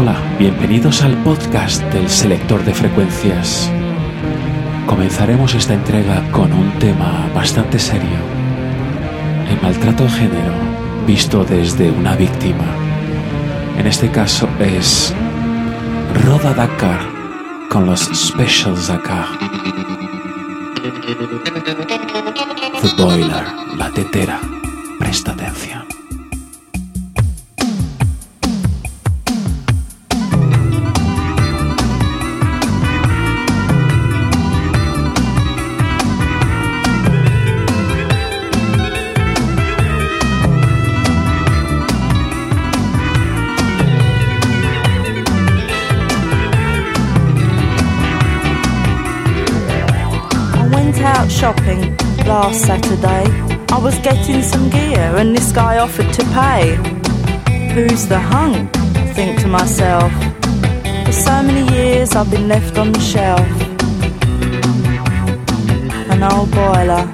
[0.00, 3.68] Hola, bienvenidos al podcast del selector de frecuencias.
[4.86, 8.20] Comenzaremos esta entrega con un tema bastante serio.
[9.50, 10.54] El maltrato de género
[11.04, 12.64] visto desde una víctima.
[13.76, 15.12] En este caso es
[16.24, 17.00] Roda Dakar
[17.68, 19.26] con los Specials Dakar.
[22.82, 23.44] The Boiler,
[23.76, 24.38] la tetera.
[25.00, 25.77] Presta atención.
[52.28, 53.24] Last Saturday.
[53.72, 56.76] I was getting some gear and this guy offered to pay.
[57.72, 58.76] Who's the hunk?
[58.76, 60.12] I think to myself.
[61.06, 63.48] For so many years I've been left on the shelf.
[66.12, 67.04] An old boiler.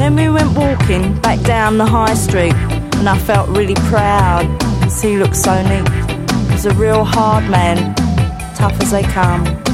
[0.00, 2.54] Then we went walking back down the high street
[2.98, 4.46] and I felt really proud.
[5.00, 5.88] he looked so neat.
[6.48, 7.94] He was a real hard man,
[8.56, 9.69] tough as they come.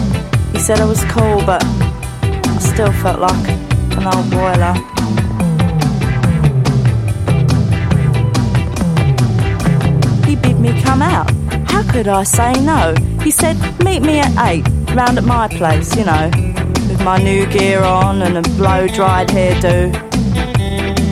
[0.56, 3.48] He said I was cool, but I still felt like
[3.98, 4.72] an old boiler.
[10.26, 11.30] He bid me come out.
[11.70, 12.94] How could I say no?
[13.22, 16.30] He said, meet me at eight, round at my place, you know,
[16.88, 19.92] with my new gear on and a blow dried hairdo.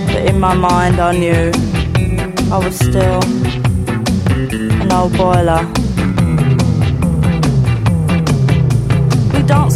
[0.07, 1.53] But in my mind, I knew
[2.51, 3.23] I was still
[4.81, 5.84] an old boiler.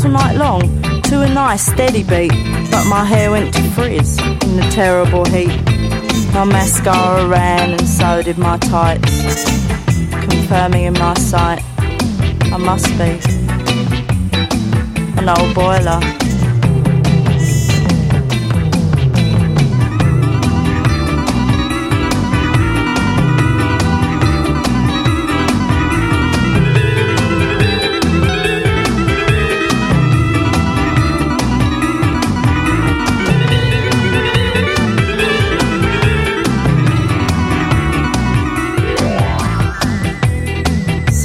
[0.03, 2.33] Danced all night long to a nice steady beat,
[2.71, 5.63] but my hair went to frizz in the terrible heat.
[6.33, 9.45] My mascara ran and so did my tights,
[10.11, 11.63] confirming in my sight
[12.53, 13.19] I must be
[15.19, 16.28] an old boiler.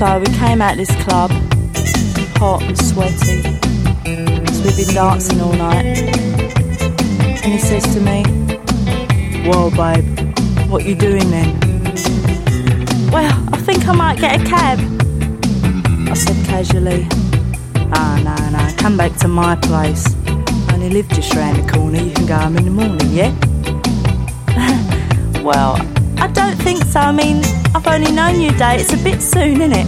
[0.03, 1.31] So we came out this club,
[2.36, 3.41] hot and sweaty,
[4.03, 5.86] 'cause we've been dancing all night.
[7.41, 8.24] And he says to me,
[9.46, 10.06] Whoa, babe,
[10.69, 11.58] what you doing then?
[13.14, 14.78] Well, I think I might get a cab.
[16.12, 17.08] I said casually,
[17.94, 20.03] Ah, no, no, come back to my place.
[20.68, 23.31] I only live just round the corner, you can go home in the morning, yeah?
[25.41, 25.80] well,
[26.23, 27.01] I don't think so.
[27.01, 27.44] I mean,
[27.75, 28.78] I've only known you a day.
[28.78, 29.88] It's a bit soon, isn't it?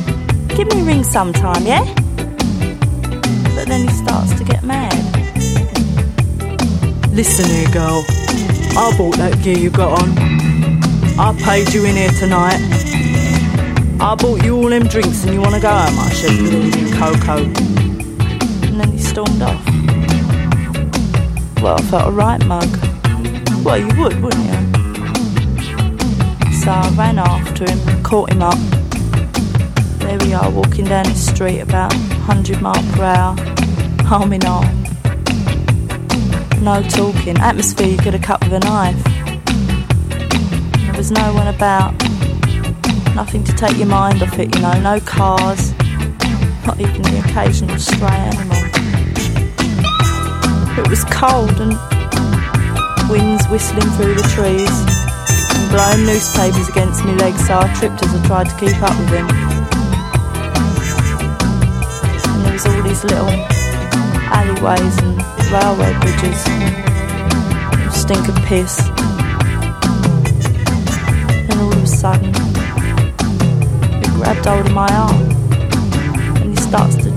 [0.50, 1.86] Give me a ring sometime, yeah?
[3.56, 4.92] But then he starts to get mad.
[7.14, 8.04] Listen here, girl.
[8.78, 10.10] I bought that gear you got on.
[11.18, 12.60] I paid you in here tonight.
[14.02, 16.94] I bought you all them drinks and you want to go home, I said, you
[16.96, 17.46] cocoa.
[18.68, 19.66] And then he stormed off.
[21.62, 22.68] Well, I felt a right mug.
[23.64, 24.75] Well, you would, wouldn't you?
[26.68, 28.58] I ran after him, caught him up.
[30.00, 33.36] There we are, walking down the street about 100 mile per hour,
[34.12, 34.84] arm in arm.
[36.64, 39.04] No talking, atmosphere you could have cut with a knife.
[40.86, 41.92] There was no one about,
[43.14, 45.72] nothing to take your mind off it, you know, no cars,
[46.66, 48.58] not even the occasional stray animal.
[50.80, 51.78] It was cold and
[53.08, 54.95] winds whistling through the trees
[55.76, 59.10] blowing newspapers against my legs, so I tripped as I tried to keep up with
[59.10, 59.28] him.
[62.32, 63.28] And there was all these little
[64.32, 65.20] alleyways and
[65.52, 66.40] railway bridges.
[67.92, 68.88] Stink of piss.
[71.50, 72.34] And all of a sudden,
[74.00, 75.30] he grabbed hold of my arm
[76.40, 77.12] and he starts to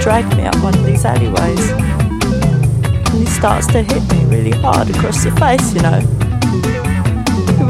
[0.00, 1.70] drag me up one of these alleyways.
[1.70, 6.81] And he starts to hit me really hard across the face, you know.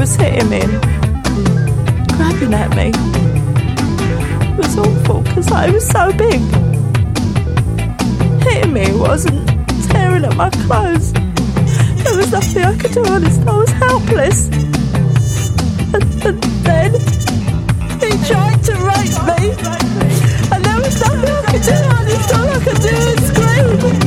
[0.03, 0.59] Was hitting me
[2.17, 2.91] grabbing at me.
[4.51, 6.41] It was awful because I was so big.
[8.43, 9.47] Hitting me wasn't
[9.93, 11.13] tearing at my clothes.
[11.13, 13.43] There was nothing I could do, honest.
[13.47, 14.47] I was helpless.
[15.95, 16.95] And, and then
[18.03, 19.55] he tried to rape me.
[20.51, 22.35] And there was nothing I could do, honest.
[22.35, 24.02] All I could do was scream.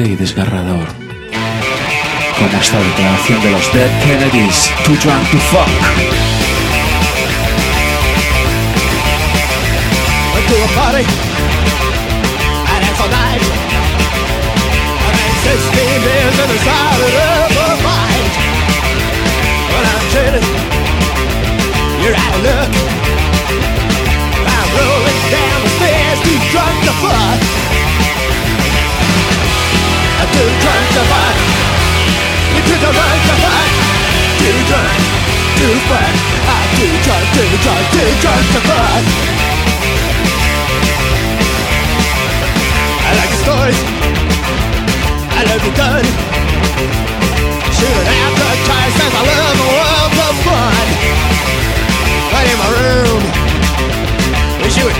[0.00, 0.86] Y desgarrador.
[2.38, 6.31] Como esta declaración de los Dead Kennedys, Too Drunk to Fuck.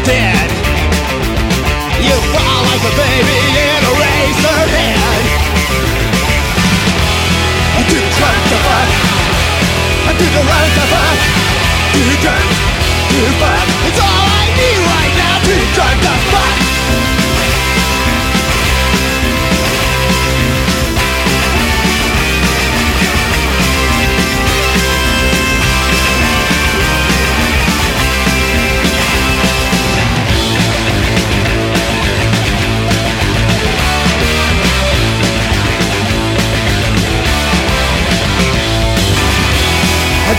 [0.05, 0.51] Dead.
[2.03, 5.25] You fall like a baby in a razor head.
[7.77, 8.91] I'm too drunk to fuck.
[11.93, 12.47] Too drunk
[13.11, 13.67] to fuck.
[13.87, 15.35] It's all I need right now.
[15.47, 16.72] Too drunk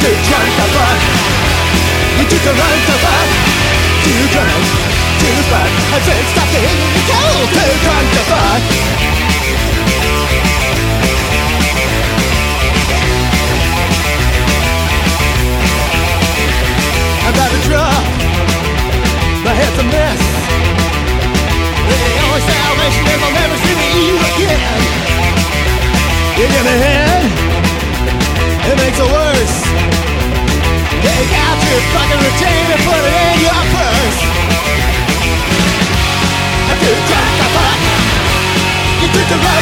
[0.04, 1.00] to too drunk to fuck.
[2.20, 3.30] You took a run to fuck.
[4.04, 4.64] Too drunk
[5.20, 5.72] to fuck.
[5.96, 7.48] I said stop the the cold.
[7.56, 8.24] Too drunk to.
[17.24, 18.04] I'm about to drop.
[19.48, 20.22] My head's a mess.
[21.88, 21.96] The
[22.28, 24.60] only salvation is I'll never see you again.
[26.36, 27.24] You give me head.
[28.68, 29.93] It makes it worse.
[31.04, 34.20] Take out your fucking routine put it in your purse.
[36.84, 37.80] To fuck.
[39.02, 39.53] You the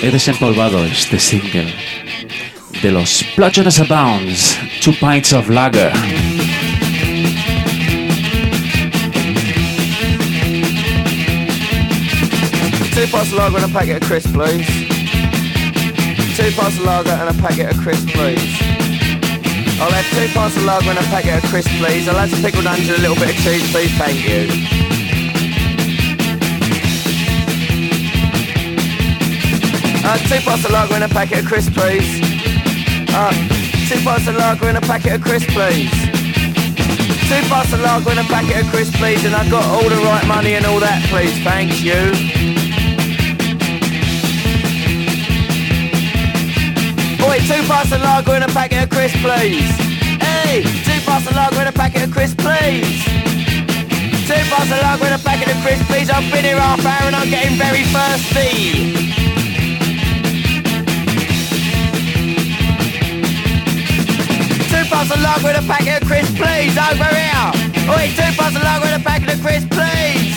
[0.00, 1.74] He desempolvado este single
[2.80, 5.92] de los Splodgenessabounds, Two Pints of Lager.
[12.94, 14.66] Two pints of lager and a packet of crisps, please.
[16.34, 18.56] Two pints of lager and a packet of crisps, please.
[19.82, 22.08] I'll have two pints of lager and a packet of crisps, please.
[22.08, 23.92] I'll have some pickled onions and a little bit of cheese, please.
[23.98, 24.79] Thank you.
[30.10, 32.18] Uh, two pints of lager and a packet of crisps, please.
[33.14, 33.30] Uh,
[33.86, 35.86] two pints of lager and a packet of crisps, please.
[37.30, 39.24] Two pints of lager and a packet of crisps, please.
[39.24, 41.30] And I've got all the right money and all that, please.
[41.46, 42.10] Thank you.
[47.22, 49.70] Oi, two pints of lager and a packet of crisps, please.
[50.18, 52.98] Hey, two pints of lager and a packet of crisps, please.
[54.26, 56.10] Two pints of lager and a packet of crisps, please.
[56.10, 59.19] I've been here half hour and I'm getting very thirsty.
[65.42, 66.76] Lager and a packet of crisps, please.
[66.76, 67.52] Over here.
[67.88, 70.36] Oi, two of lager and a packet of crisps, please.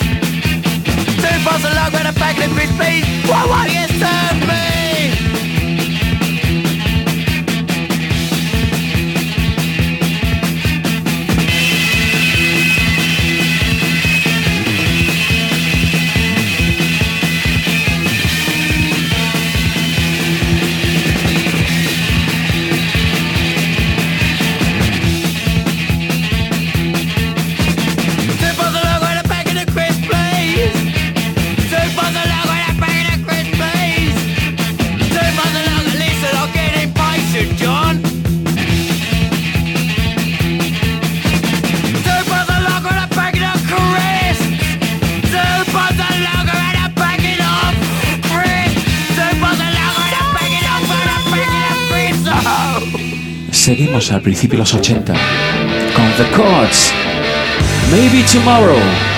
[1.19, 3.05] Two of lager and a packet of crisps, please.
[3.27, 4.82] What won't you serve me?
[54.11, 55.13] Al principio de los 80
[55.95, 56.91] con The Chords.
[57.91, 59.12] Maybe Tomorrow.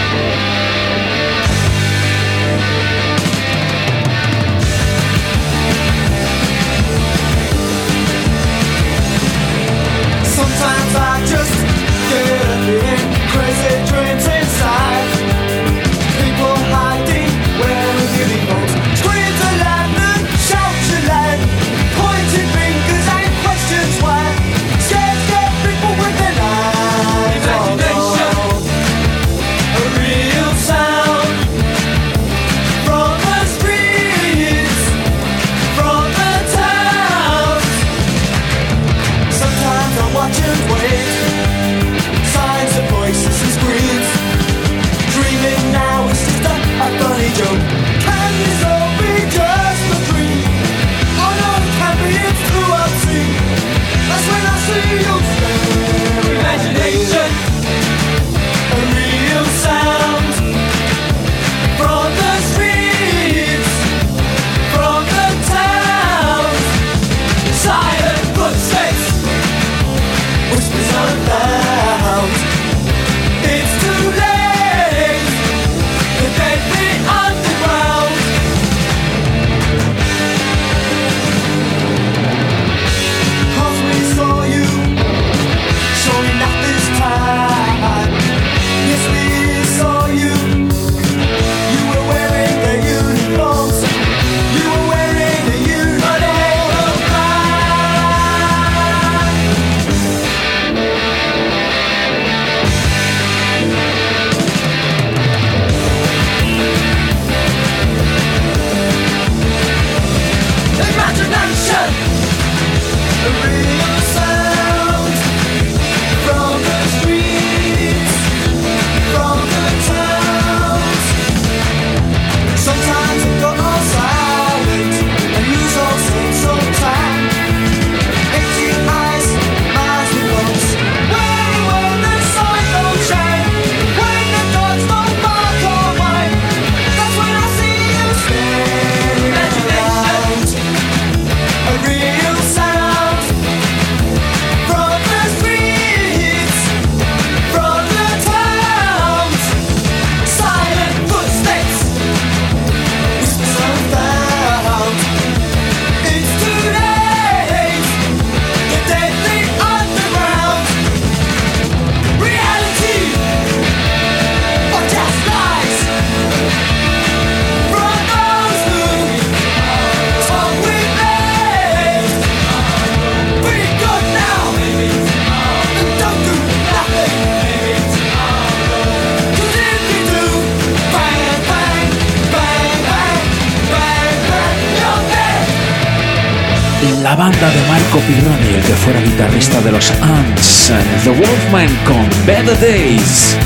[187.18, 190.72] La banda de Marco Pirroni, el que fuera guitarrista de los Ants,
[191.04, 193.38] The Wolfman con Better Days.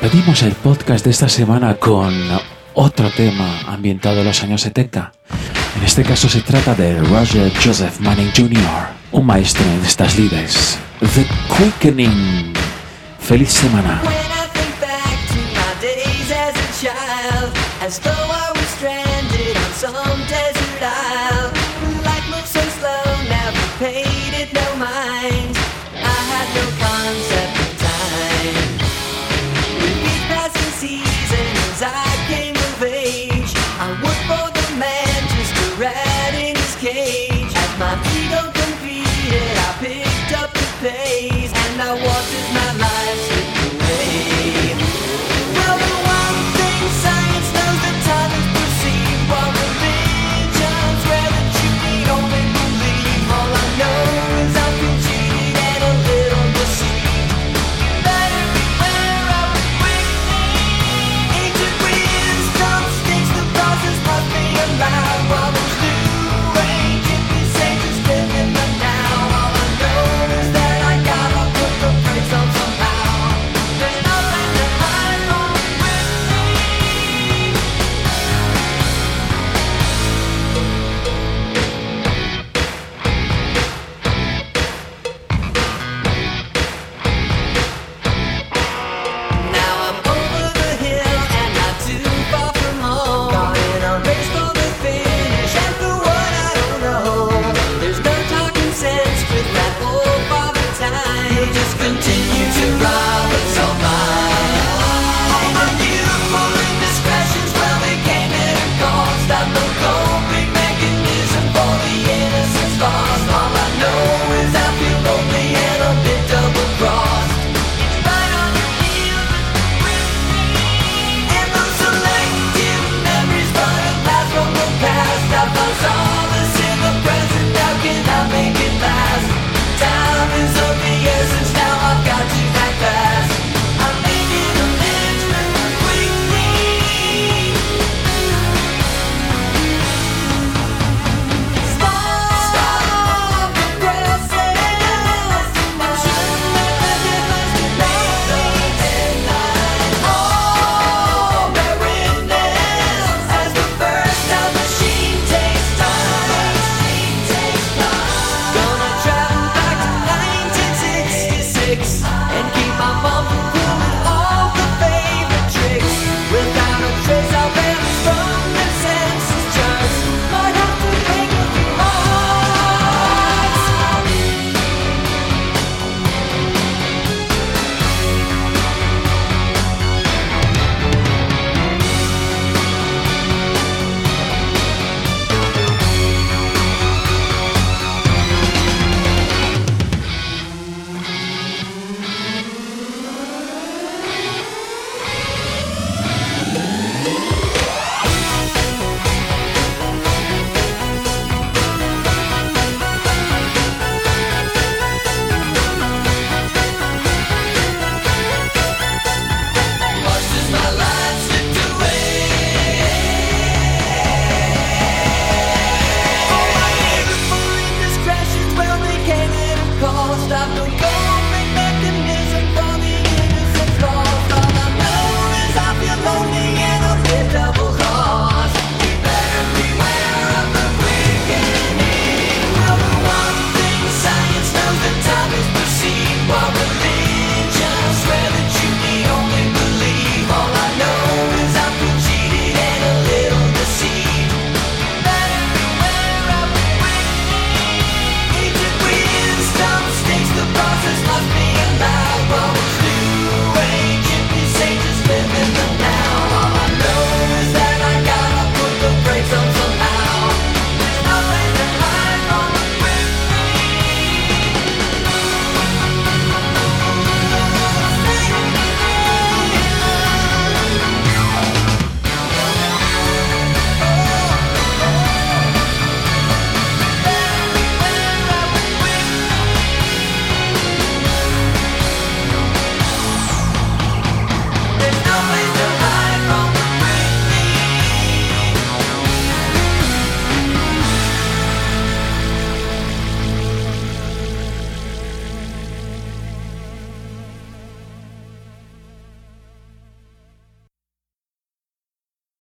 [0.00, 2.14] Despedimos el podcast de esta semana con
[2.74, 5.12] otro tema ambientado en los años 70.
[5.76, 10.78] En este caso se trata de Roger Joseph Manning Jr., un maestro en estas lides.
[11.00, 12.54] The Quickening.
[13.18, 14.00] Feliz semana.
[17.84, 19.96] As though I was stranded on some